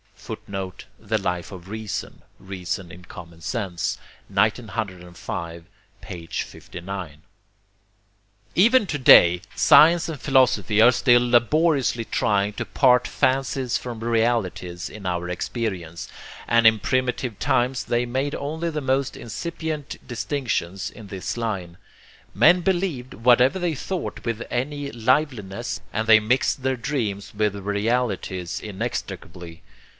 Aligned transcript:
"[Footnote: 0.15 0.85
The 0.97 1.17
Life 1.19 1.51
of 1.51 1.67
Reason: 1.67 2.23
Reason 2.39 2.91
in 2.91 3.03
Common 3.05 3.41
Sense, 3.41 3.97
1905, 4.29 5.65
p. 6.01 6.25
59.] 6.27 7.21
Even 8.55 8.87
to 8.87 8.97
day 8.97 9.41
science 9.55 10.07
and 10.09 10.19
philosophy 10.19 10.81
are 10.81 10.91
still 10.93 11.27
laboriously 11.29 12.05
trying 12.05 12.53
to 12.53 12.65
part 12.65 13.07
fancies 13.07 13.77
from 13.77 13.99
realities 14.03 14.89
in 14.89 15.05
our 15.05 15.29
experience; 15.29 16.07
and 16.47 16.65
in 16.65 16.79
primitive 16.79 17.37
times 17.37 17.83
they 17.83 18.05
made 18.05 18.33
only 18.33 18.69
the 18.71 18.81
most 18.81 19.17
incipient 19.17 19.97
distinctions 20.07 20.89
in 20.89 21.07
this 21.07 21.35
line. 21.37 21.77
Men 22.33 22.61
believed 22.61 23.13
whatever 23.13 23.59
they 23.59 23.75
thought 23.75 24.25
with 24.25 24.41
any 24.49 24.91
liveliness, 24.91 25.81
and 25.93 26.07
they 26.07 26.19
mixed 26.21 26.63
their 26.63 26.77
dreams 26.77 27.33
with 27.35 27.53
their 27.53 27.61
realities 27.61 28.59
inextricably. 28.61 29.61